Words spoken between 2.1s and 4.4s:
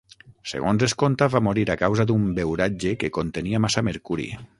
d'un beuratge que contenia massa mercuri.